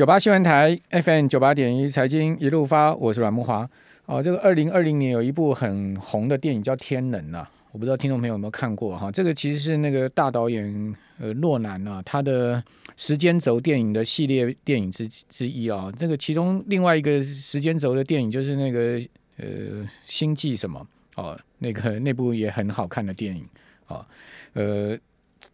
[0.00, 3.68] 九八新闻台 FM 九八点一财经一路发，我是阮慕华。
[4.06, 9.10] 哦，这个二零二零年有一部很红的电影叫《天能》呐，我不知道听众朋友有没有看过哈？
[9.12, 12.64] 这个其实是那个大导演呃诺兰啊，他的
[12.96, 15.92] 时间轴电影的系列电影之之一啊。
[15.94, 18.98] 这个其中另外一个时间轴的电影就是那个
[19.36, 20.82] 呃星际什么
[21.16, 23.46] 哦，那个那部也很好看的电影
[23.84, 24.06] 啊。
[24.54, 24.96] 呃，《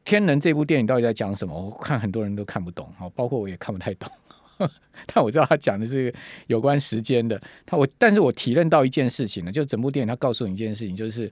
[0.04, 1.60] 天能》这部电影到底在讲什么？
[1.60, 4.08] 我看很多人都看不懂，哦，包括我也看不太懂。
[5.06, 6.12] 但我知道他讲的是
[6.46, 7.40] 有关时间的。
[7.64, 11.30] 他我，但是我体认到一件事情呢，就整部电影他告诉你一件事情，就是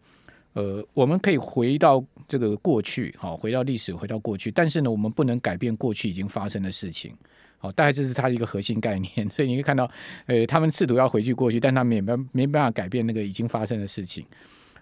[0.52, 4.50] 呃，我们可以回到这个过去，好，回到历史，回到过去。
[4.50, 7.14] 但是呢，我们不能改变过去已经发生的事情。
[7.58, 9.10] 好，大概这是他的一个核心概念。
[9.30, 9.90] 所以你会看到，
[10.26, 14.24] 呃，他们试图要回去过去，但他们也没没办法改变那个已经发生的事情。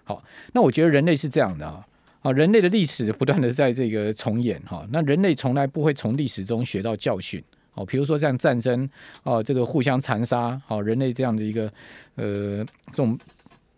[0.03, 0.21] 好，
[0.51, 1.87] 那我觉得人类是这样的啊，
[2.21, 4.85] 啊，人类的历史不断的在这个重演哈。
[4.91, 7.41] 那人类从来不会从历史中学到教训。
[7.73, 8.89] 哦，比如说像战争，
[9.23, 11.71] 哦，这个互相残杀，哦，人类这样的一个，
[12.15, 13.17] 呃，这种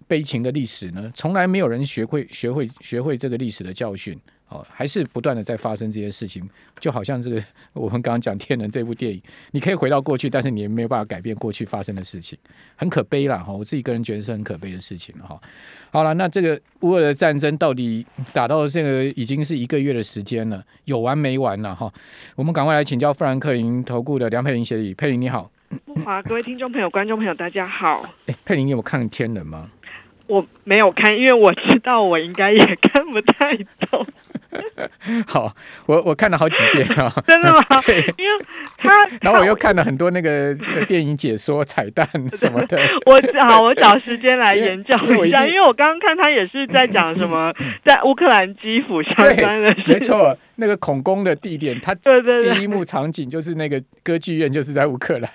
[0.07, 4.19] 悲情的历史呢，从来没有人学会学会学会这个历史的教训。
[4.49, 6.47] 哦，还是不断的在发生这些事情，
[6.79, 7.43] 就好像这个
[7.73, 9.21] 我们刚刚讲《天人》这部电影，
[9.51, 12.37] 你可以回到过去，但是你也没有办法改变过去发生的事情，
[12.75, 13.51] 很可悲啦哈。
[13.51, 15.41] 我自己个人觉得是很可悲的事情了哈。
[15.89, 21.91] 好了，那这个乌俄的战争到底打到这个已经是一个月的时间了，有完没完了哈？
[22.35, 25.49] 我们赶快来请教富兰克林投顾的梁佩玲协理，佩玲你好。
[26.05, 28.13] 好，各位听众朋友、观众朋友，大家好。
[28.27, 29.71] 哎，佩玲，你有看《天人》吗？
[30.27, 33.55] 我没有看，因为我知道我应该也看不太
[33.85, 34.05] 懂。
[35.27, 35.53] 好，
[35.85, 37.61] 我我看了好几遍啊， 真的吗？
[37.85, 38.45] 对，因为
[38.77, 38.89] 他，
[39.21, 40.55] 然后我又看了很多那个
[40.87, 42.79] 电影解说、彩蛋什么的。
[43.05, 49.83] 我好，我找时间来研究一下，因为我刚刚看他也是在讲什么，在乌克兰基辅相关的事。
[49.87, 55.31] 没错，那个恐攻的地点，他对对第一幕场景就是那个歌剧院，就是在乌克兰。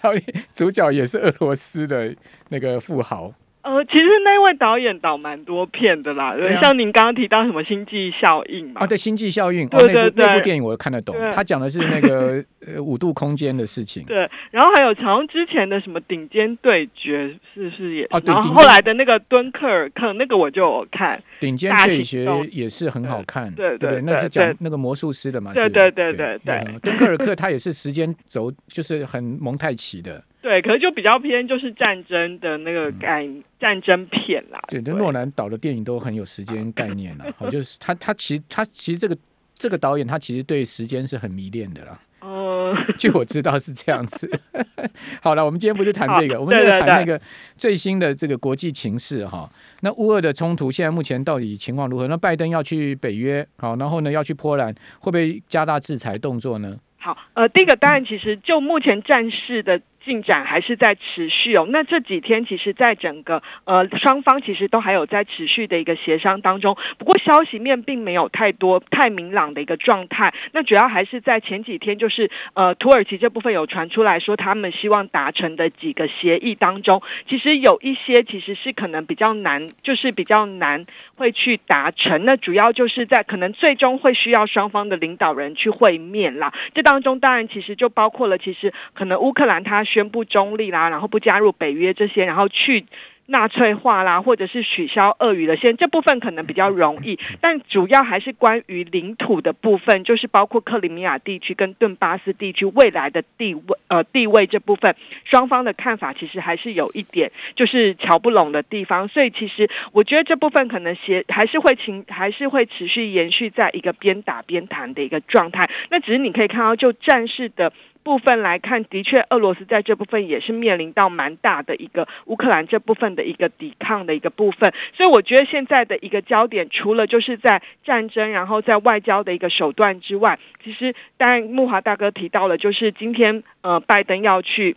[0.00, 0.18] 然后
[0.54, 2.14] 主角也是俄罗斯的
[2.48, 3.32] 那个富豪。
[3.64, 14.04] 呃，其实那位导演导蛮多片的啦，对啊、像您刚刚提到什么《星际效应》嘛，啊，对，《星际效应》对对对、哦，那部电影我看得懂，他讲的是那个 呃五度空间的事情。
[14.04, 18.04] 对，然后还有从之前的什么顶尖对决，是不是也？
[18.10, 21.22] 哦，对，然后后来的那个敦刻尔克，那个我就有看。
[21.40, 25.54] 顶尖对决也是很好看，对对，对，对，对，那是讲那个魔术师的嘛？
[25.54, 26.78] 对对对对对，对。
[26.82, 30.22] 敦刻尔克他也是时间轴，就是很蒙太奇的。
[30.44, 34.60] 对，可是就比较偏就是战争的那个概、嗯、战争片啦。
[34.68, 37.24] 对，对，诺兰导的电影都很有时间概念啦。
[37.38, 39.16] 好，就是他他其实他其实这个
[39.54, 41.98] 这个导演他其实对时间是很迷恋的啦。
[42.20, 44.30] 哦， 据我知道是这样子。
[45.22, 47.18] 好了，我们今天不是谈这个，我们是谈那个
[47.56, 49.48] 最新的这个国际情势哈。
[49.80, 52.06] 那乌俄的冲突现在目前到底情况如何？
[52.06, 56.76] 那拜登要去北约，好，然后呢要去波兰，会不会加大制裁动作呢？
[56.98, 59.80] 好，呃，第一个当然其实就目前战事的。
[60.04, 61.66] 进展还是在持续哦。
[61.70, 66.76] 那这几天其实，在整个呃双方其实都还有在持续的一个协商当中。
[66.98, 70.34] 不过消息面并没有太多太明朗的一个状态。
[70.52, 80.84] 那主要还是在前几天，就是呃土耳其这部分有传出来说，他们希望达成的几个协议当中，其实有一些其实是可能比较难，就是比较难
[81.16, 82.24] 会去达成。
[82.26, 86.52] 那主要就是在可能最终会需要双方的领导人去会面啦。
[86.74, 89.82] 这当中当然其实就包括了，其实可能乌克兰他。
[89.94, 92.86] 宣布中立啦，然后不加入北约这些，然后去
[93.26, 117.72] 纳粹化啦，或者是取消俄语的线，这部分可能比较容易，但主要还是关于领土的部分，就是包括克里米亚地区跟顿巴斯地区未来的地位呃地位这部分，双方的看法其实还是有一点就是瞧不拢的地方，所以其实我觉得这部分可能协还是会情还是会持续延续在一个边打边谈的一个状态，那只是你可以看到就战事的。
[118.04, 134.76] 部分来看，的确，俄罗斯在这部分也是面临到蛮大的一个乌克兰这部分的一个抵抗的一个部分，所以我觉得现在的一个焦点，除了就是在战争，然后在外交的一个手段之外，其实当然慕华大哥提到了，就是今天呃，拜登要去。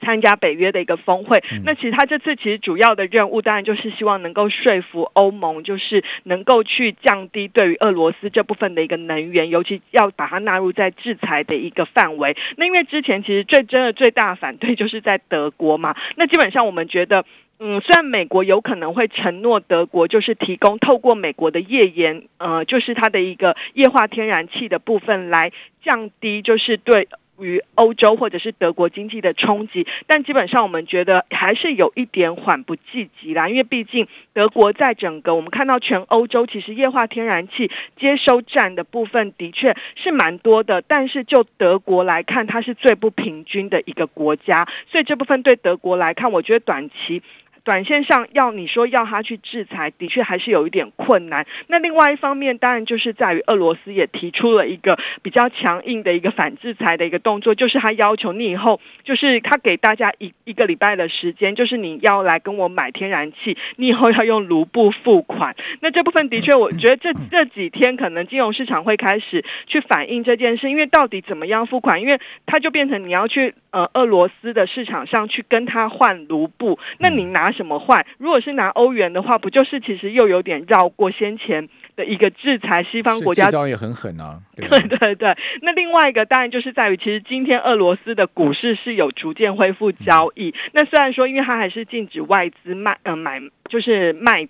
[0.00, 12.36] 参加北约的一个峰会，那其实他这次其实主要的任务当然就是希望能够说服欧盟，就是能够去降低对于俄罗斯这部分的一个能源，尤其要把它纳入在制裁的一个范围。
[12.56, 17.24] 那因为之前其实最真的最大反对就是在德国嘛，那基本上我们觉得，
[17.58, 25.52] 嗯，虽然美国有可能会承诺德国就是提供透过美国的页岩，呃，就是它的一个液化天然气的部分来
[25.82, 27.08] 降低，就是对。
[27.40, 47.22] 于欧洲或者是德国经济的冲击，但基本上我们觉得还是有一点缓不济急啦，因为毕竟德国在整个我们看到全欧洲其实液化天然气接收站的部分的确是蛮多的，但是就德国来看，它是最不平均的一个国家，所以这部分对德国来看，我觉得短期。
[47.68, 51.46] 短线上要你说要他去制裁，的确还是有一点困难。
[51.66, 65.54] 那另外一方面，当然就是在于俄罗斯也提出了一个比较强硬的一个反制裁的一个动作，就是他要求你以后，就是他给大家一一个礼拜的时间，就是你要来跟我买天然气，你以后要用卢布付款。
[65.80, 77.48] 那这部分的确，我觉得这这几天可能金融市场会开始去反映这件事，因为到底怎么样付款，因为它就变成你要去呃俄罗斯的市场上去跟他换卢布，那你拿。
[77.58, 78.06] 什么换？
[78.18, 82.84] 如果是拿欧元的话，不就是其实又有点绕过先前的一个制裁？
[82.84, 84.38] 西方国家这招也很狠啊！
[84.54, 85.36] 对对对。
[85.62, 90.50] 那另外一个当然就是在于，其实今天俄罗斯的股市是有逐渐恢复交易。
[90.50, 94.46] 嗯、那虽然说，因为它还是禁止外资卖，呃，买就是卖。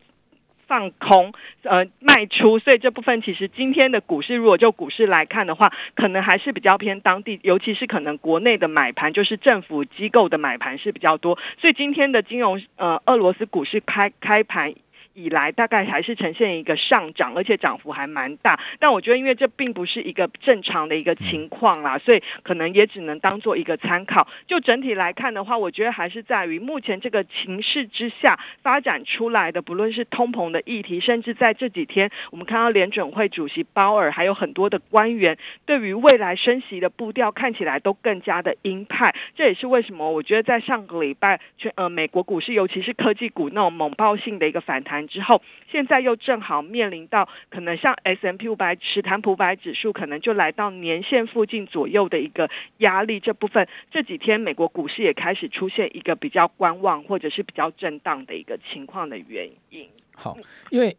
[0.69, 1.33] 放空，
[1.63, 14.75] 呃，卖出，所以这部分其实今天的股市，如果就股市来看的话，可能还是比较偏当地，尤其是可能国内的买盘，就是政府机构的买盘是比较多，所以今天的金融，呃，俄罗斯股市开开盘。
[15.15, 18.61] 以来大概还是呈现一个上涨，而且涨幅还蛮大。
[18.79, 24.29] 但我觉得，因为这并不是一个正常的一个情况啦，所以可能也只能当做一个参考。
[24.47, 39.15] 就整体来看的话，我觉得还是在于目前这个情势之下发展出来的，不论是通膨的议题，甚至在这几天我们看到联准会主席鲍尔还有很多的官员对于未来升息的步调看起来都更加的鹰派。
[39.35, 45.08] 这也是为什么我觉得在上个礼拜，全呃美国股市尤其是科技股那种猛爆性的一个反弹。
[45.09, 53.19] 之后，现在又正好面临到可能像 S M P 五百、史坦普百指数，可能就来到年线附近左右的一个压力。
[53.19, 59.89] 这部分这几天美国股市也开始出现一个比较观望或者是比较震荡的一个情况的原因。
[60.15, 60.37] 好，
[60.71, 60.97] 因为。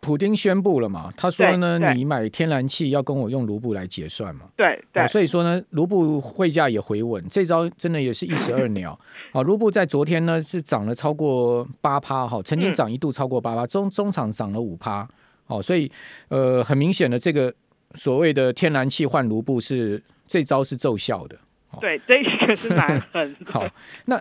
[0.00, 1.12] 普丁宣布了嘛？
[1.16, 4.46] 他说呢，你买天然气要跟我用卢布来结算嘛？
[4.56, 8.98] 对对、哦，所以说呢，卢布汇价也回稳，这招真的也是一石二鸟。
[9.32, 15.06] 好、 哦，卢布在昨天呢是涨了超过八趴哈，曾经涨一度超过八趴，中中场涨了五趴。
[15.46, 15.90] 哦，所以
[16.28, 17.52] 呃，很明显的这个
[17.94, 21.36] 所谓的天然气换卢布是这招是奏效的。
[21.70, 23.36] 哦、对，这个是蛮狠。
[23.46, 23.66] 好，
[24.06, 24.20] 那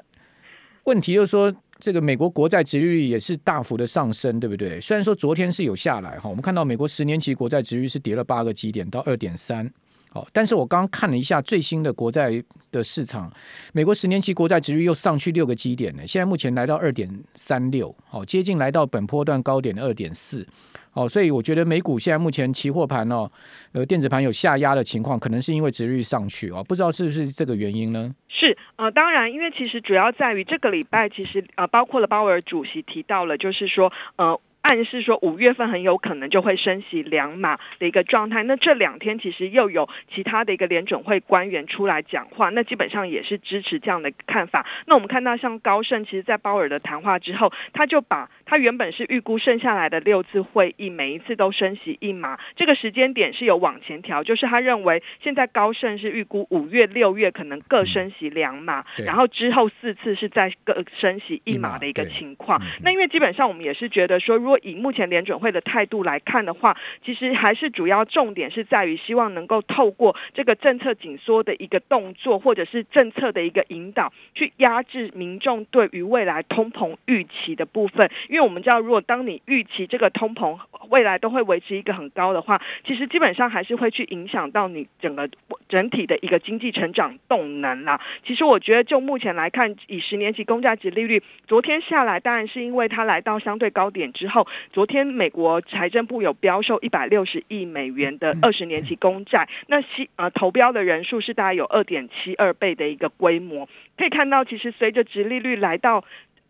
[0.84, 1.54] 问题就是说。
[1.82, 4.80] 这个美国国债殖利率也是大幅的上升，对不对？
[4.80, 9.70] 虽然说昨天是有下来哈，我们看到美国十年期国债殖利率是跌了八个基点到二点三，
[10.14, 12.32] 好，但是我刚刚看了一下最新的国债
[12.70, 13.32] 的市场，
[13.72, 20.46] 美国十年期国债殖利率又上去六个基点呢，现在目前来到二点三六，好，接近来到本波段高点的二点四。
[20.94, 23.32] 哦，所以我觉得美股现在目前期货盘哦，
[23.72, 28.14] 呃，电子盘有下压的情况，可能是因为殖利率上去哦，不知道是不是这个原因呢？
[28.28, 34.38] 是，呃，当然，因为其实主要在于这个礼拜，其实呃，包括了鲍威尔主席提到了，就是说，呃。
[34.62, 38.44] 暗示说五月份很有可能就会升息两码的一个状态。
[38.44, 44.66] 那这两天其实又有其他的一个联准会官员出来讲话，那基本上也是支持这样的看法。
[44.86, 62.62] 那我们看到像高盛，其实在鲍尔的谈话之后，他就把他原本是预估剩下来的六次会议每一次都升息一码，这个时间点是有往前调，就是他认为现在高盛是预估五月、六月可能各升息两码，然后之后四次是在各升息一码的一个情况。
[62.84, 78.10] 那因为基本上我们也是觉得说，如以目前联准会的态度来看的话，其实还是主要重点是在于希望能够透过这个政策紧缩的一个动作，或者是政策的一个引导，去压制民众对于未来通膨预期的部分。
[78.30, 80.58] 因为我们知道，如果当你预期这个通膨
[80.90, 85.30] 未来都会维持一个很高的话，其实基本上还是会去影响到你整个
[85.70, 88.02] 整体的一个经济成长动能啦。
[88.26, 94.41] 其实我觉得，就目前来看，以十年期公债殖利率昨天下来，当然是因为它来到相对高点之后。
[94.72, 103.68] 昨天，美国财政部有标售一百六十亿美元的二十年期公债，那西呃投标的人数是大概有二点七二倍的一个规模。
[103.98, 106.04] 可以看到，其实随着殖利率来到，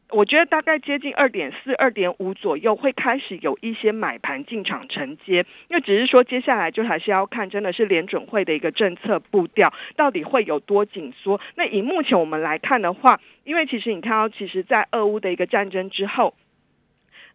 [0.09, 5.45] 我觉得大概接近二点四、二点五左右，会开始有一些买盘进场承接。
[5.69, 11.39] 因为只是说，接下来就还是要看，真的是联准会的一个政策步调到底会有多紧缩。
[11.55, 16.33] 那以目前我们来看的话，因为其实你看到，其实在俄乌的一个战争之后。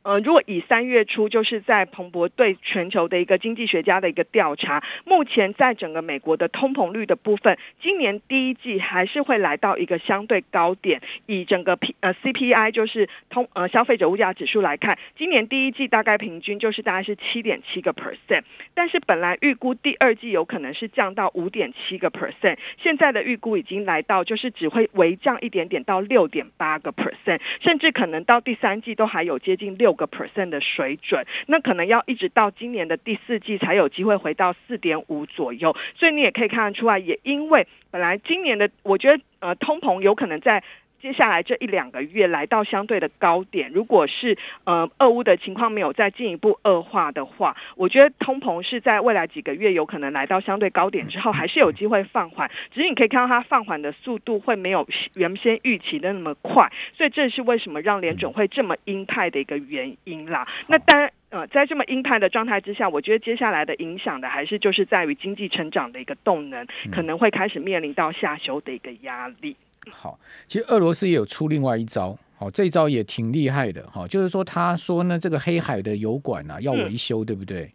[0.07, 11.03] 呃，如果以三月初就是在彭博对全球的一个经济学家的一个调查，目前在整个美国的通膨率的部分，今年第一季还是会来到一个相对高点。
[11.27, 18.43] 以整个 P 呃 CPI 就是通呃消费者物价指数来看，今年第一季大概平均就是大概是七点七个 percent，
[18.75, 35.75] 但是本来预估第二季有可能是降到五点七个 percent，现在的预估已经来到就是只会微降一点点到六点八个 percent，甚至可能到第三季都还有接近六个 percent 的水准，那可能要一直到今年的第四季才有机会回到四点五左右。
[35.97, 40.63] 所以你也可以看得出来，也因为本来今年的，我觉得呃通膨有可能在
[41.01, 43.71] 接下来这一两个月来到相对的高点。
[43.73, 52.51] 如果是呃俄乌的情况没有再进一步恶化的话，我觉得通膨是在未来几个月有可能来到相对高点之后，还是有机会放缓。
[52.73, 60.47] 只是你可以看到它放缓的速度会没有原先预期的那么快，所以这是为什么让联准会这么鹰派的一个原因啦。
[60.67, 61.11] 那当然。
[61.29, 69.57] 呃，在这么鹰派的状态之下，我觉得接下来的影响的还是就是在于经济成长的一个动能，可能会开始面临到下修的一个压力。
[69.91, 77.71] 好，其实俄罗斯也有出另外一招，好，这一招也挺厉害的，哈，就是说他说呢，这个黑海的油管啊要维修，嗯、对不对？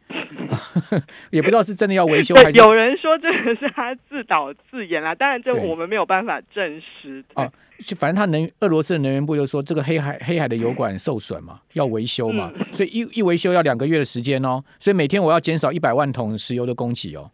[1.31, 7.23] 也不知道是真的要维修 还是有人说这个是他自导自演啦，当然这我们没有办法证实。
[7.33, 7.49] 啊，
[7.95, 17.31] 反正他能俄罗斯的能源部就说这个黑海黑海的油管受损嘛，要维修嘛，嗯、所以一一维修要两个月的时间哦，所以每天我要减少一百万桶石油的供给哦。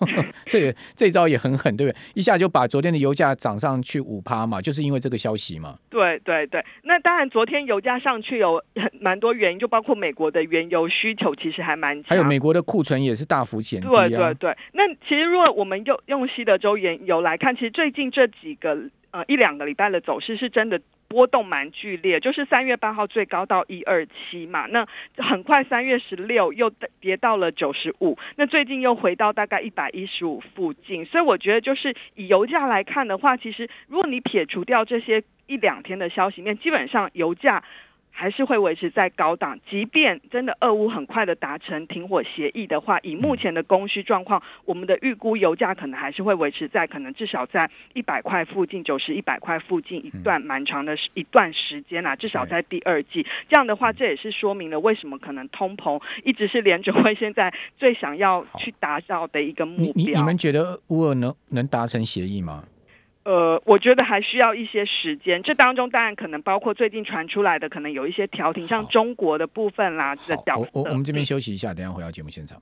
[0.46, 1.98] 这个这招也很狠，对不对？
[2.14, 5.78] 一下就把昨天的油价涨上去五趴嘛，就是因为这个消息嘛。
[5.90, 14.08] 对对对，那当然，昨天油价上去有很蛮多原因，就包括美国的原油需求其实还蛮强，还有美国的库存也是大幅减低啊。
[14.08, 18.78] 对对对，那其实如果我们用用西德州原油来看，其实最近这几个
[19.10, 20.80] 呃一两个礼拜的走势是真的。
[21.14, 24.84] 波动蛮剧烈，就是三月八号最高到一二七嘛，那
[25.16, 26.68] 很快三月十六又
[26.98, 37.62] 跌到了九十五，那最近又回到大概一百一十五附近，所以我觉得就是以油价来看的话，其实如果你撇除掉这些一两天的消息面，基本上油价。
[38.16, 53.26] 还是会维持在高档，即便真的俄乌很快的达成停火协议的话，以目前的供需状况，我们的预估油价可能还是会维持在可能至少在一百块附近，九十一百块附近一段蛮长的一段时间啊，至少在第二季。
[53.48, 59.92] 这样的话，这也是说明了为什么可能通膨一直是联准会现在最想要去达到的一个目标。
[59.96, 62.62] 你你们觉得乌俄能能达成协议吗？
[63.24, 65.42] 呃，我觉得还需要一些时间。
[65.42, 70.14] 这当中当然可能包括最近传出来的，可能有一些调停，像中国的部分啦。
[70.14, 72.60] 这我我我们这边休息一下，等下回到节目现场。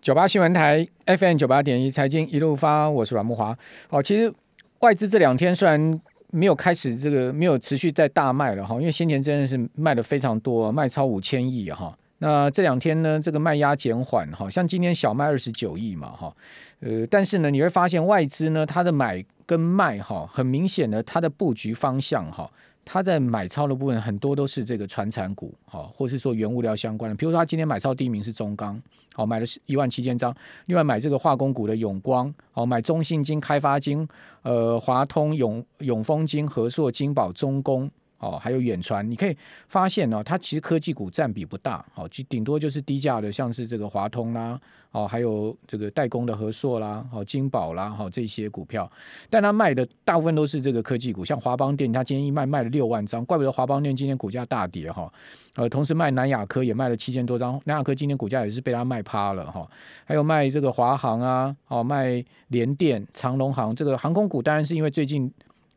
[0.00, 3.56] 九八新闻台 FM 九八点一财经一路发，我是阮木华。
[3.88, 4.32] 好，其实
[4.80, 11.96] 外资这两天虽然没有开始这个没有持续在大卖了哈，因为先前真的是卖的非常多，卖超五千亿哈。
[12.22, 16.32] 那这两天呢，这个卖压减缓，哈，像今天小卖二十九亿嘛，哈，
[16.78, 22.48] 呃，但是呢，你会发现外资呢，它的买跟卖，哈，很明显的，它的布局方向，哈，
[22.84, 28.80] 它在买超的部分很多都是这个传产股，哈，或是说原物料相关的，比如说它今天买超第一名是中钢，
[29.14, 30.32] 好，买了一万七千张，
[30.66, 34.06] 另外买这个化工股的永光，好，买中信金、开发金、
[34.42, 37.90] 呃，华通、永永丰金、和硕金宝、中工。
[38.22, 39.36] 哦，还有远传，你可以
[39.66, 44.58] 发现、哦，它其实科技股占比不大，哦，就顶多就是低价的，像是这个华通啦，
[44.92, 48.88] 哦，还有这个代工的和硕啦，哦，金宝啦，哦，这些股票，
[49.28, 55.12] 但它卖的大部分都是这个科技股，像华邦电，它今天一卖卖了六万张，怪不得华邦电今天股价大跌哈，
[55.56, 59.68] 呃，同时卖南亚科也卖了七千多张，南亚科今天股价也是被它卖趴了哈，
[60.04, 65.28] 还有卖这个华航啊，哦，卖联电、长龙航，这个航空股当然是因为最近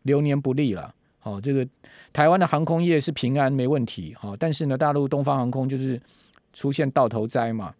[0.03, 0.93] 流年不利了。
[1.25, 1.67] 哦，这个
[2.13, 5.99] 台湾的航空业是平安没问题，哦，但是呢，大陆东方航空就是
[6.53, 7.73] 出现倒头灾嘛，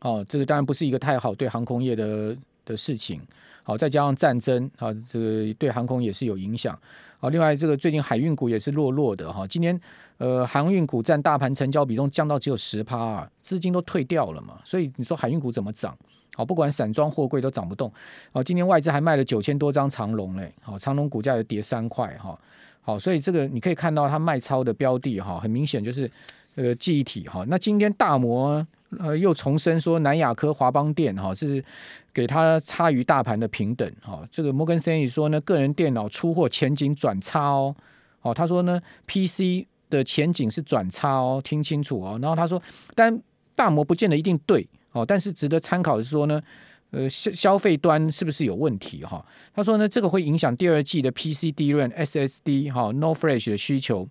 [0.00, 3.20] 哦，这个当然不是一个太好对航空业的的事情，
[3.64, 6.78] 好、再加上战争，啊、这个对航空也是有影响，
[7.18, 9.78] 好、另外这个最近海运股也是弱弱的，哈、今天
[10.18, 15.98] 呃航运股占大盘成交比重降到只有十趴啊，资金都退掉了嘛，所以你说海运股怎么涨？
[16.34, 17.92] 好，不管散装货柜都涨不动。
[18.32, 20.52] 好，今天外资还卖了九千多张长龙嘞。
[20.60, 22.38] 好，长荣股价又跌三块哈。
[22.82, 26.10] 好，所以这个你可以看到它卖超的标的哈，很明显就是
[26.54, 27.44] 呃记忆体哈。
[27.48, 28.64] 那今天大摩
[28.98, 31.64] 呃又重申说南亚科、华邦电哈是
[32.12, 34.22] 给它差于大盘的平等哈。
[34.30, 37.74] 这个摩根斯丹利说呢，个人电脑出货前景转差哦。
[38.20, 42.18] 好，他说呢，PC 的前景是转差哦，听清楚哦。
[42.20, 42.60] 然后他说，
[42.94, 43.20] 但
[43.54, 44.68] 大摩不见得一定对。
[44.96, 46.42] 哦，但是值得参考的是说呢，
[46.90, 49.24] 呃，消消费端是不是有问题哈？
[49.54, 54.08] 他说呢，这个会影响第二季的 PC d r n SSD 哈 No Flash 的需求。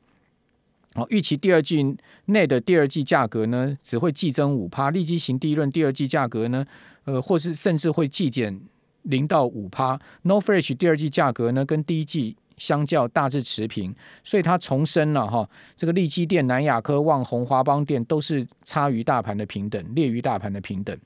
[0.94, 6.65] 好，预期第二季内的第二季价格呢，只会季增五趴，利基型第一轮第二季价格呢，
[7.06, 8.62] 呃，或是甚至会季减
[9.01, 10.00] 零到五趴。
[10.22, 13.94] ，No Flash 第二季价格呢，跟第一季相较大致持平，
[14.24, 20.98] 所以它重申了哈，这个利基电、南亚科、旺宏、华邦电都是差于大盘的平等，劣于大盘的平等。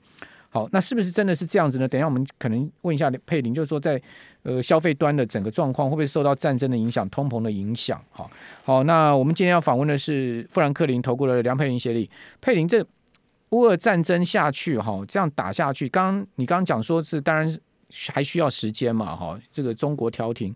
[0.52, 1.86] 好，那是不是真的是这样子呢？
[1.86, 4.02] 等一下我们可能问一下佩林，就是说在
[4.42, 8.02] 呃消费端的整个状况会不会受到战争的影响、通膨的影响？
[8.10, 8.28] 好，
[8.64, 12.10] 好，那我们今天要访问的是富兰克林投顾的梁佩玲协理。
[12.40, 12.84] 佩林，这
[13.50, 17.58] 乌俄战争下去哈，这样打下去，刚刚你刚刚讲说是当然
[18.12, 20.52] 还需要时间嘛，哈，这个中国调停，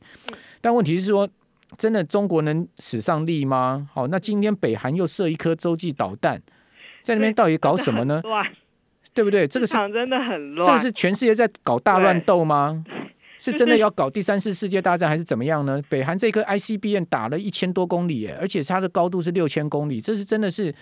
[0.64, 1.28] 但问题是说
[1.76, 3.86] 真的中国能使上力吗？
[3.92, 6.40] 好，那今天北韩又射一颗洲际导弹，
[7.02, 8.22] 在那边到底搞什么呢？
[9.12, 9.46] 对不对？
[9.46, 10.66] 这个市场真的很乱。
[10.66, 12.82] 这个是全世界在搞大乱斗吗？
[13.38, 15.82] 是真的要搞第三次世界大战还是怎么样呢？
[15.90, 20.74] 北韩这颗 ICBM 打了一千多公里，而且它的高度是六千公里，这是真的是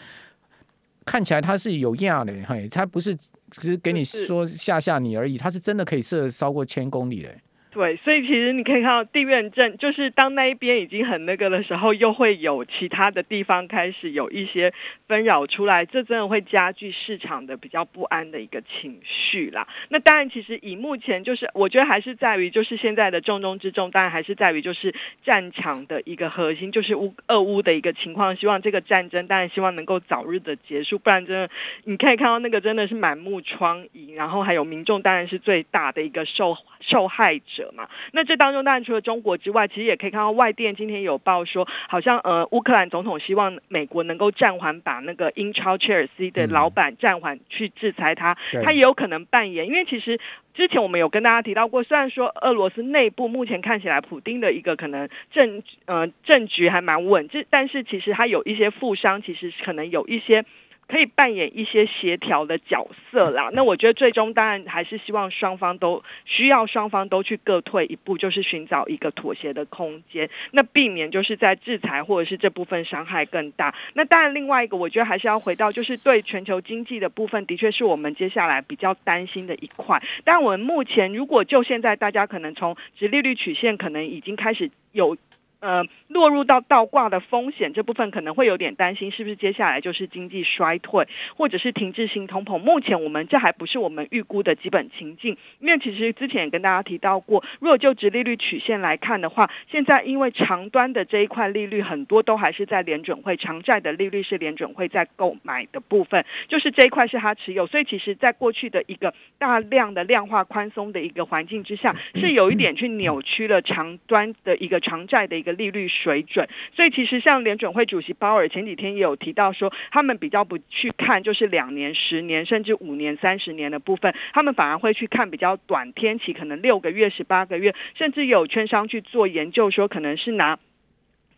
[1.05, 7.31] 看起来它是有样的，嘿，它不是只是给你说吓吓你而已，它是真的可以射超过千公里的。
[7.75, 14.75] 对，所以其实你可以看到地缘政，就是当那一边已经很那个的时候，又会有其他的地方开始有一些
[15.09, 19.67] 纷扰出来，这真的会加剧市场的比较不安的一个情绪啦。
[19.89, 28.37] 那当然，其实以目前就是，我觉得还是在于就是现在的重中之重，当然还是在于就是战场的一个核心，就是乌俄乌的一个情况。
[28.37, 31.49] 希望这个战争，当然希望能够早日的结束，不然真的
[31.85, 37.73] 你可以看到那个真的是满目疮痍，然后还有民众当然是最大的一个受受害者。
[37.75, 50.21] 嘛，那这当中当然除了中国之外，其实也可以看到外电今天有报说，好像呃乌克兰总统希望美国能够暂缓把那个英超切尔西的老板暂缓去制裁他，他也有可能扮演，因为其实
[50.53, 60.45] 之前我们有跟大家提到过，虽然说俄罗斯内部目前看起来普丁的一个可能政呃政局还蛮稳，这但是其实他有一些富商，其实可能有一些。
[60.93, 63.49] 可以扮演一些协调的角色啦。
[63.57, 73.75] 那我觉得最终当然还是希望双方都需要双方都去各退一步，就是寻找一个妥协的空间，那避免就是在制裁或者是这部分伤害更大。
[73.95, 80.03] 那当然另外一个，我觉得还是要回到就是对全球经济的部分，的确是我们接下来比较担心的一块。
[80.25, 85.17] 但我们目前如果就现在大家可能从直利率曲线可能已经开始有。
[85.63, 92.59] 呃，落入到倒挂的风险这部分可能会有点担心，是不是接下来就是经济衰退，或者是停滞性通膨？
[92.59, 115.52] 目前我们这还不是我们预估的基本情境，因为其实之前也跟大家提到过，如果就殖利率曲线来看的话，现在因为长端的这一块利率很多都还是在联准会，长债的利率是联准会在购买的部分，就是这一块是他持有，所以其实在过去的一个大量的量化宽松的一个环境之下，是有一点去扭曲了长端的一个长债的一个。
[115.53, 130.59] 利率水准，所以其实像联准会主席鲍尔前几天也有提到说，他们比较不去看就是两年、十年甚至五年、三十年的部分，他们反而会去看比较短天期，可能六个月、十八个月，甚至有券商去做研究说，可能是拿。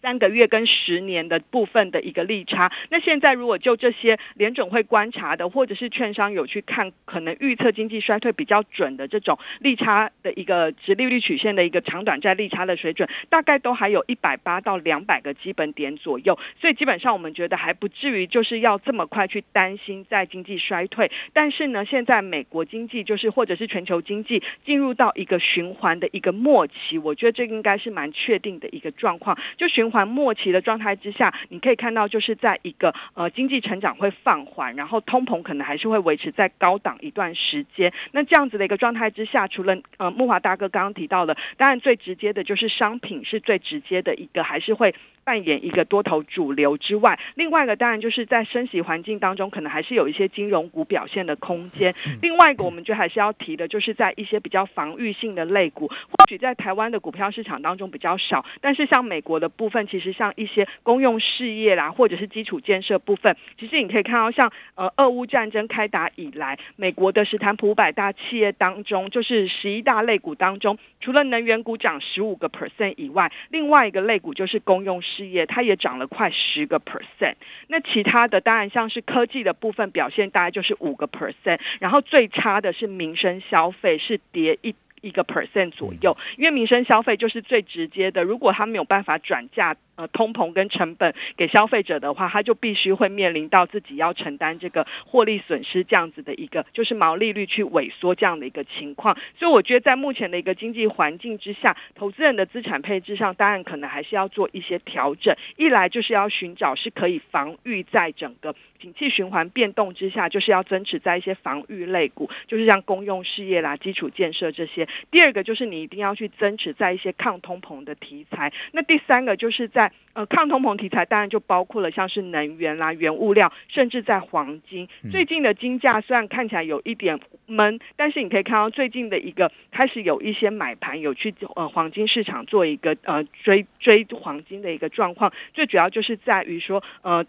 [0.05, 21.11] 三个月跟十年的部分的一个利差，那现在如果就这些联准会观察的，或者是券商有去看，可能预测经济衰退比较准的这种利差的一个殖利率曲线的一个长短债利差的水准，大概都还有一百八到两百个基本点左右，所以基本上我们觉得还不至于就是要这么快去担心在经济衰退。
[21.33, 29.94] 但是呢，现在美国经济就是或者是全球经济进入到一个循环的一个末期，我觉得这应该是蛮确定的一个状况，就循。
[29.95, 37.93] 环末期的状态之下，你可以看到，就是在一个呃经济成长会放缓，然后通膨可能还是会维持在高档一段时间。
[38.11, 44.95] 那这样子的一个状态之下，除了呃木华大哥刚刚提到的，当然最直接的就是商品是最直接的一个，还是会。
[45.25, 51.93] 扮演一个多头主流之外，另外一个当然就是在升息环境当中，可能还是有一些金融股表现的空间。
[52.23, 77.35] 另外一个，我们就还是要提的，就是在一些比较防御性的类股，或许在台湾的股票市场当中比较少，但是像美国的部分，其实像一些公用事业啦，或者是基础建设部分，其实你可以看到像，像呃，俄乌战争开打以来，美国的史坦普五百大企业当中，就是十一大类股当中，除了能源股涨十五个 percent 以外，另外一个类股就是公用事事业，它也涨了快十个 percent。
[77.69, 99.17] 那其他的当然像是科技的部分表现大概就是五个 percent，然后最差的是民生消费是跌一一个 percent 左右，因为民生消费就是最直接的，如果它没有办法转嫁呃通膨跟成本给消费者的话，他就必须会面临到自己要承担这个获利损失这样子的一个，就是毛利率去萎缩这样的一个情况。
[99.39, 105.37] 所以我觉得在目前的一个经济环境之下，投资人的资产配置上，当然可能还是要做一些调整。
[105.57, 114.89] 一来就是要寻找是可以防御在整个景气循环变动之下，就是要增持在一些防御类股，就是像公用事业啦、基础建设这些。
[115.11, 118.53] 第二个就是你一定要去增持在一些抗通膨的题材。
[118.73, 124.89] 那第三个就是在呃抗通膨题材，当然就包括了像是能源啦、原物料，甚至在黄金。
[125.11, 135.33] 最近的金价虽然看起来有一点闷，但是你可以看到最近的一个开始有一些买盘有去呃黄金市场做一个呃追追黄金的一个状况。
[135.53, 137.25] 最主要就是在于说呃。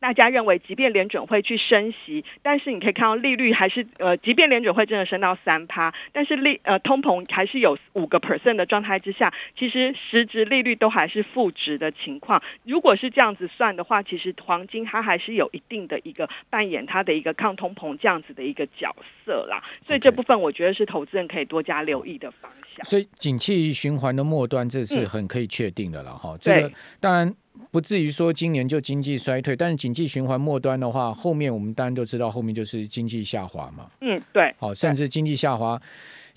[0.00, 12.42] 大家认为，即便联准会去升息，但是你可以看到利率还是呃，即便联准会真的升到三趴，但是利呃通膨还是有五个 percent 的状态之下，其实实质利率都还是负值的情况。
[12.64, 19.62] 如果是这样子算的话，其实黄金它还是有一定的一个扮演它的一个抗通膨这样子的一个角色啦。
[19.86, 22.67] 所以这部分我觉得是投资人可以多加留意的方向。
[22.84, 26.34] 所以景气循环的末端，这是很可以确定的了哈。
[26.34, 27.34] 嗯、这个当然。
[27.70, 33.90] 不至于说今年就经济衰退，但是景气循环末端的话，后面我们当然都知道，后面就是经济下滑嘛。
[34.00, 34.54] 嗯，对。
[34.58, 35.78] 好，甚至经济下滑，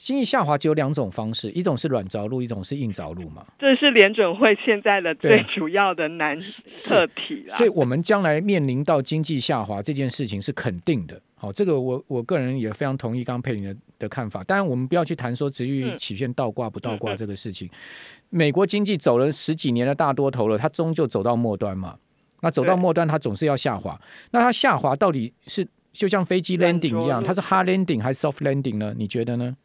[0.04, 3.46] 经济下滑只有两种方式，一种是软着陆，一种是硬着陆嘛。
[3.60, 7.56] 这是联准会现在的最主要的难测题啦。
[7.56, 11.22] 所以，我们将来面临到经济下滑这件事情是肯定的。
[11.36, 14.44] 好，这个我我个人也非常同意刚刚佩林的的看法。
[14.44, 17.68] 当然，我们不要去谈说殖利率曲线倒挂不倒挂这个事情。
[17.68, 21.96] 嗯嗯嗯美国经济走了十几年的大多头了，它终究走到末端嘛。
[22.42, 24.00] 那走到末端，它总是要下滑。
[24.32, 28.96] 那它下滑到底是就像飞机 landing 一样，它是 hard landing 还是 soft landing 呢？
[28.98, 29.56] 你觉得呢？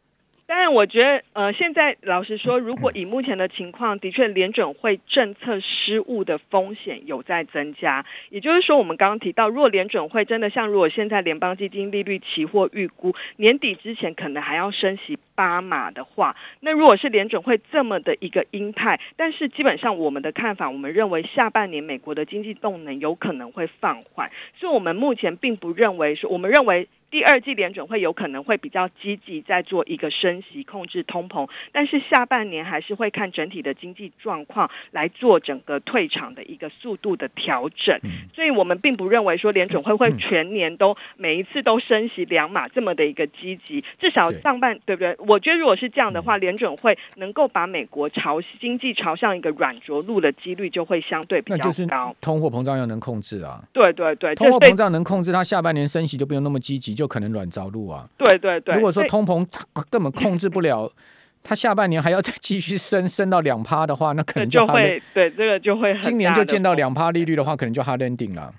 [0.47, 8.05] 当然，我觉得，呃，现在老实说，如果以目前的情况，的确联准会政策失误的风险有在增加。
[8.29, 26.87] 也就是说，我们刚刚提到，如果联准会真的像如果现在联邦基金利率期货预估年底之前可能还要升息八码的话，那如果是联准会这么的一个鹰派，但是基本上我们的看法，我们认为下半年美国的经济动能有可能会放缓，所以我们目前并不认为说，我们认为。
[27.09, 37.97] 第二季联准会有可能会比较积极，在做一个升息控制通膨，但是下半年还是会看整体的经济状况来做整个退场的一个速度的调整。
[38.35, 45.15] 所以我们并不认为说联准会会全年都每一次都升息两码这么的一个积极，至少上半对不对？
[45.19, 52.13] 我觉得如果是这样的话，联准会能够把美国朝经济朝向一个软着陆的几率就会相对比较高。
[52.19, 56.96] 通货膨胀要能控制啊，对对对，通货膨胀能控制，它下半年升息就不用那么积极。
[56.97, 58.05] 就可能软着陆啊！
[58.17, 59.45] 对对对，如果说通膨
[59.89, 60.91] 根本控制不了，
[61.43, 68.53] 它下半年还要再继续升升到两趴的话，那可能就，就会对这个就会今年就见到两趴利率的话，可能就 hard landing 了。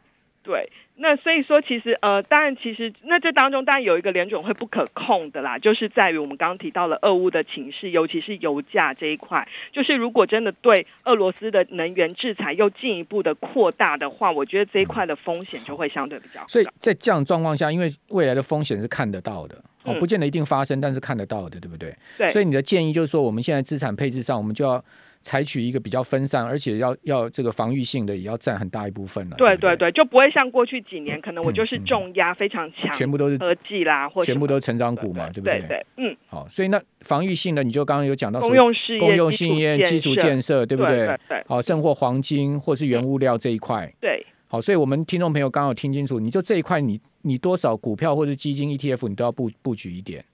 [0.49, 0.73] 对。
[1.01, 9.47] 那所以说，其实呃，当然，其实那这当中当然有一个联准会不可控的啦，就是在于我们刚刚提到了俄乌的情势，尤其是油价这一块。
[9.71, 16.49] 就是如果真的对俄罗斯的能源制裁又进一步的扩大的话，我觉得这一块的风险就会相对比较高。
[16.49, 21.95] 所以在这样状况下，因为未来的风险是看得到的，哦，不见得一定发生，但是看得到的，对不对？
[22.17, 22.33] 对。
[22.33, 24.83] 所以你的建议就是说，我们现在资产配置上，我们就要。
[25.21, 29.37] 采取一个比较分散，而且要要这个防御性的，也要占很大一部分了。
[29.37, 35.59] 对对对，就不会像过去几年，可能我就是重压非常强，全部都是科技啦，或全部都是成长股嘛，对不对？
[35.61, 36.17] 对对，嗯。
[36.29, 40.99] 好，所以那防御性的，你就刚刚有讲到公用事业、公用事业、基础建设，对不对？
[40.99, 41.45] 对对。
[41.47, 43.93] 好，甚或黄金或是原物料这一块。
[44.01, 44.25] 对。
[44.47, 50.25] 好，所以我们听众朋友刚好听清楚，你就这一块，你你多少股票或者基金 ETF，你都要布布局一点。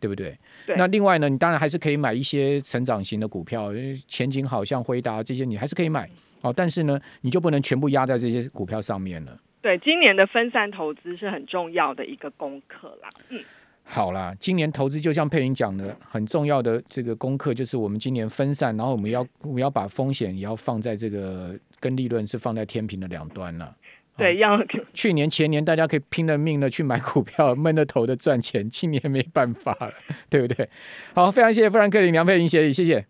[0.00, 0.36] 对不对？
[0.66, 0.76] 对。
[0.76, 3.70] 那另外呢，你当然还是可以买一些成长型的股票，
[4.06, 6.08] 前景好像辉达这些，你还是可以买
[6.40, 6.52] 哦。
[6.52, 9.38] 但是呢，你就不能全部压在这些股票上面了。
[9.60, 13.08] 对，今年的分散投资是很重要的一个功课啦。
[13.28, 13.42] 嗯，
[13.82, 23.74] 好啦，今年投资就像佩林讲的，很重要的这个功课就是我们今年分散，然后我们要我们要把风险也要放在这个跟利润是放在天平的两端了。
[24.18, 29.92] 对，要去年前年大家可以拼了命的去买股票，闷着头的赚钱，今年没办法了，
[30.28, 30.68] 对不对？
[31.14, 33.06] 好，非常谢谢富兰克林梁佩玲协理，谢谢。